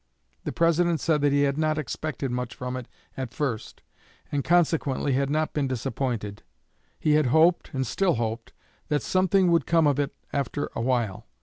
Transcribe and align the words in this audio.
The 0.45 0.51
President 0.51 0.99
said 0.99 1.21
that 1.21 1.31
he 1.31 1.43
had 1.43 1.59
not 1.59 1.77
expected 1.77 2.31
much 2.31 2.55
from 2.55 2.75
it 2.75 2.87
at 3.15 3.35
first, 3.35 3.83
and 4.31 4.43
consequently 4.43 5.13
had 5.13 5.29
not 5.29 5.53
been 5.53 5.67
disappointed; 5.67 6.41
he 6.99 7.11
had 7.11 7.27
hoped, 7.27 7.69
and 7.71 7.85
still 7.85 8.15
hoped, 8.15 8.51
that 8.87 9.03
something 9.03 9.51
would 9.51 9.67
come 9.67 9.85
of 9.85 9.99
it 9.99 10.15
after 10.33 10.71
awhile. 10.75 11.27